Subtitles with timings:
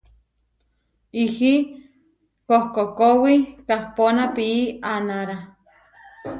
[1.23, 1.51] Ihí
[2.47, 3.35] kohkókowi
[3.67, 5.37] kahpóna pií aanára.